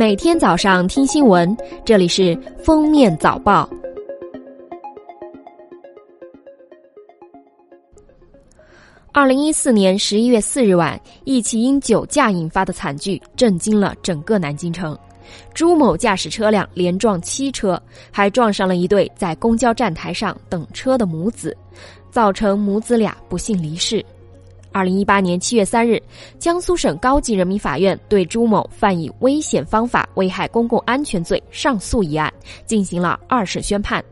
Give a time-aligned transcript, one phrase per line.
[0.00, 1.54] 每天早上听新闻，
[1.84, 3.68] 这里是《封面早报》。
[9.12, 14.98] 二零一四年十一月四日晚，一起因酒驾引发的惨剧震惊了整个南京城。
[15.52, 17.78] 朱某驾驶车辆连撞七车，
[18.10, 21.54] 还撞上了一对在公交站台上等车的母子，
[22.10, 24.02] 造成母子俩不幸离世。
[24.72, 26.00] 二零一八年七月三日，
[26.38, 32.32] 江苏省高级人民法院对朱某犯以危险方法危害公共安全罪上诉一案
[32.66, 34.02] 进行了二审宣判。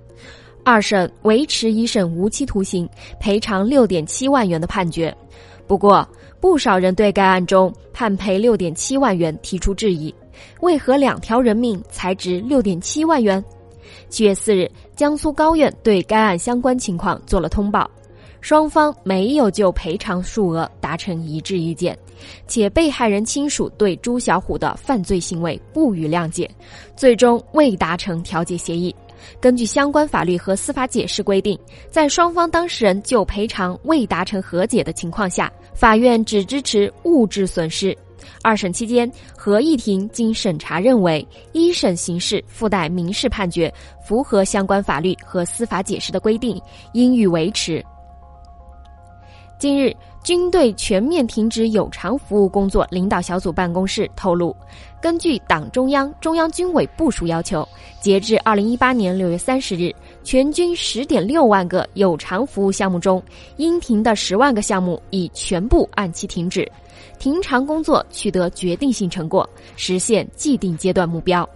[0.64, 5.16] 二审维持一审无期徒刑、赔偿六点七万元的判决。
[5.66, 6.06] 不过，
[6.40, 10.14] 不少人对该案中判赔六点七万元提出质疑：
[10.60, 13.42] 为何两条人命才值六点七万元？
[14.10, 17.88] 七月四日，江苏高院对该案相关情况做了通报。
[18.40, 21.98] 双方没有就赔偿数额达成一致意见，
[22.46, 26.48] 且被害人亲属对朱小虎的犯罪行为不予谅解，
[26.96, 28.94] 最终未达成调解协议。
[29.40, 31.58] 根据相关法律和司法解释规定，
[31.90, 37.96] 在双方当事人就赔偿未达成和解的情况下，法院只支持物质损失。
[38.42, 43.72] 二审期间，合议庭经审查认为，一审刑事附带民事判决
[44.04, 46.60] 符合相关法律和司法解释的规定，
[46.92, 47.84] 应予维持。
[49.58, 49.92] 近日，
[50.22, 54.54] 军队全面停止有偿服务工作领导小组办公室透露，
[55.02, 57.66] 根据党中央、中央军委部署要求，
[58.00, 59.92] 截至二零一八年六月三十日，
[60.22, 63.20] 全军十点六万个有偿服务项目中，
[63.56, 66.70] 应停的十万个项目已全部按期停止，
[67.18, 71.48] 停偿工作取得决定性成果，实现既定阶段目标。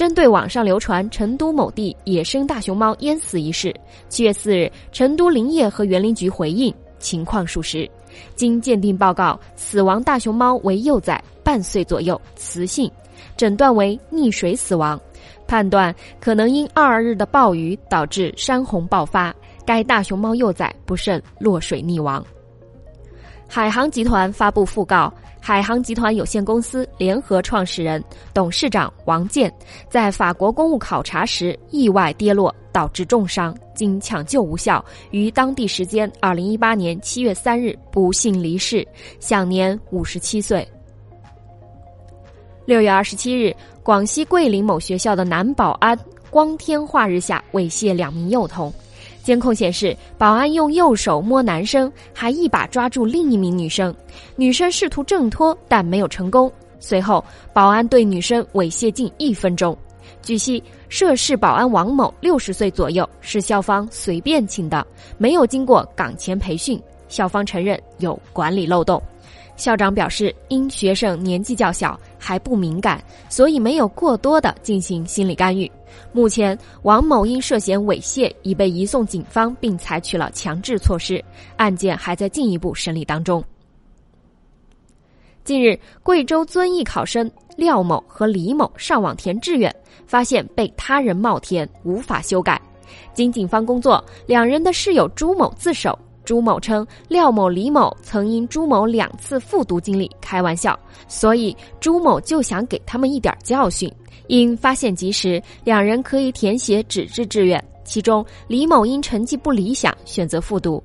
[0.00, 3.70] 针对网上流传成都某地野生大熊猫淹死一事，
[4.08, 7.86] 七月四日，成都林业和园林局回应情况属实。
[8.34, 12.90] 经鉴定报告，死亡大熊猫为幼崽，半岁左右，雌性，
[13.36, 14.98] 诊断为溺水死亡，
[15.46, 19.34] 判断可能因二日的暴雨导致山洪爆发，
[19.66, 22.24] 该大熊猫幼崽不慎落水溺亡。
[23.52, 25.12] 海航集团发布讣告。
[25.42, 28.02] 海航集团有限公司联合创始人、
[28.32, 29.52] 董事长王健
[29.88, 38.86] 在法国公务考察时意外跌落，导致重伤，经抢救无效，于当地时间二零一八年七月三日不幸离世，
[39.18, 40.66] 享年五十七岁。
[42.66, 43.52] 六月二十七日，
[43.82, 48.72] 广西桂林某学校的男保安光天化日下猥亵两名幼童。
[49.30, 53.94] 监控显示，保安用右手摸男生，还一把抓住另一名女生。
[54.34, 56.50] 女生试图挣脱，但没有成功。
[56.80, 59.78] 随后，保安对女生猥亵近一分钟。
[60.20, 64.84] 据悉，涉事保安王某六十岁左右，是校方随便请的，
[65.16, 66.82] 没有经过岗前培训。
[67.08, 69.00] 校方承认有管理漏洞。
[69.60, 72.98] 校长表示，因学生年纪较小，还不敏感，
[73.28, 75.70] 所以没有过多的进行心理干预。
[76.12, 81.22] 目前，王某因涉嫌猥亵已被移送警方，并采取了强制措施，
[81.58, 83.44] 案件还在进一步审理当中。
[85.44, 89.74] 近日，贵州遵义考生廖某和李某上网填志愿，
[90.06, 92.58] 发现被他人冒填，无法修改。
[93.12, 95.98] 经警方工作，两人的室友朱某自首。
[96.30, 103.92] 朱某称，廖某、李某曾因朱某两次复读经历开玩笑，所以朱某就想给他们一点教训。
[104.28, 107.60] 因发现及时，两人可以填写纸质志愿。
[107.82, 110.80] 其中，李某因成绩不理想选择复读。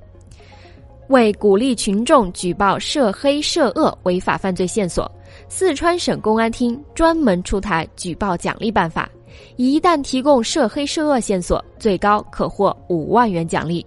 [1.09, 5.07] 为鼓励群众举报涉黑涉恶违法犯罪线索，
[5.47, 9.07] 四川省公安厅专门出台举报奖励办法，
[9.57, 13.85] 一旦提供涉黑涉恶线索，最高可获五万元奖励。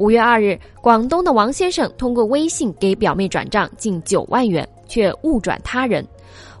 [0.00, 6.02] 五月二日，广东的王先生通过微信给表妹转账近九万元，却误转他人。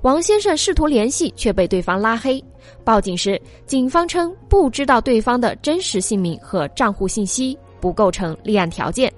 [0.02, 2.44] 王先生试图联系，却被对方拉黑。
[2.84, 9.10] 报警时，警方称不知道对方的真实姓名和账户信息，不构成立案条件。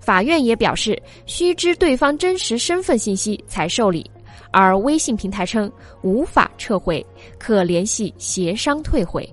[0.00, 4.10] 法院也表示，须知对方真实身份信息才受理。
[4.52, 5.70] 而微信平台称
[6.00, 7.04] 无法撤回，
[7.38, 9.30] 可联系协商退回。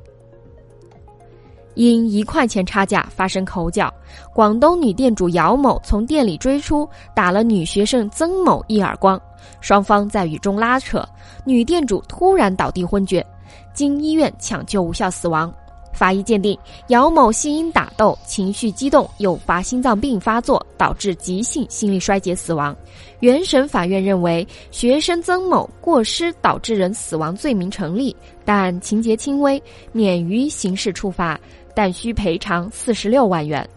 [1.75, 3.93] 因一块钱差价发生口角，
[4.33, 9.19] 广东女店主姚某从店里追出，打了女学生曾某一耳光，
[9.61, 11.03] 双方在雨中拉扯，
[11.45, 13.25] 女店主突然倒地昏厥，
[13.73, 15.53] 经医院抢救无效死亡。
[15.93, 22.75] 法医鉴定，姚某系因打斗情绪激动诱发心脏病发作，导致急性心力衰竭死亡。
[23.19, 29.61] 原审法院认为，学生曾某过失导致人死亡罪名成立，但情节轻微，
[29.91, 31.39] 免于刑事处罚。
[31.73, 33.67] 但需赔偿四十六万元。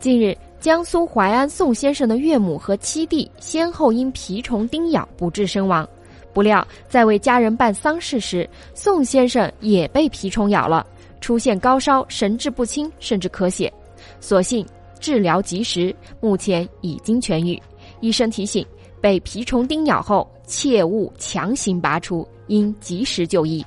[0.00, 5.88] 近日，江苏淮安宋先生的岳母和七弟先后因蜱虫叮咬不治身亡。
[6.32, 10.86] 不料，在为家人办丧事时，宋先生也被蜱虫咬了，
[11.20, 13.72] 出现高烧、神志不清，甚至咳血。
[14.20, 14.64] 所幸
[15.00, 17.60] 治疗及时，目前已经痊愈。
[18.00, 18.64] 医生提醒：
[19.00, 23.64] 被蜱虫叮咬后，切勿强行拔出，应及时就医。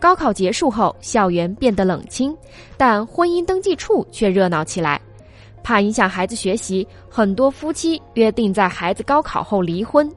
[0.00, 2.36] 高考结束后，校园变得冷清，
[2.76, 5.00] 但婚姻登记处却热闹起来。
[5.62, 10.10] 怕影响孩子学习，很多夫妻约定在孩子高考后离婚。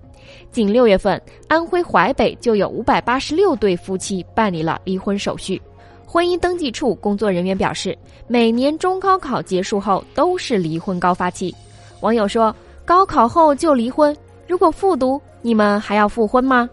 [0.52, 5.62] 仅六月份，安徽淮北就有五百八十六对夫妻办理了离婚手续。
[6.06, 11.54] 婚姻登记处工作人员表示，每年中高考结束后都是离婚高发期。
[12.02, 12.56] 网友说
[12.86, 14.16] ：“高考后就离婚，
[14.48, 16.70] 如果复读，你们还要复婚吗？”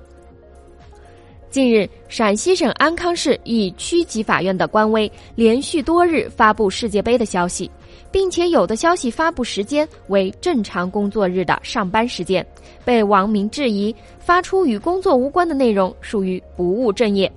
[1.51, 7.71] 近日，陕西省安康市一区级法院的官微连续多日发布世界杯的消息，
[8.13, 12.47] 并且有的消息发布时间为正常工作日的上班时间，
[12.85, 17.31] 被网民质疑发出与工作无关的内容属于不务正业。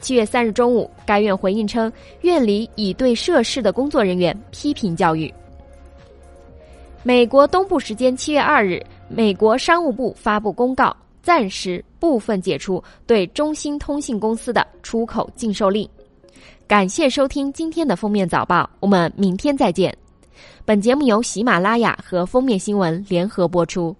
[0.00, 5.32] 七月三日中午，该院回应称，院里已对涉事的工作人员批评教育。
[7.02, 10.96] 美国东部时间七月二日，美国商务部发布公告。
[11.26, 15.88] 暂时部分解除对中兴通信公司的出口禁售令。
[16.68, 19.92] 感谢收听今天的封面早报，我们明天再见。
[20.64, 23.92] 本节目由喜马拉雅和封面新闻联合播出。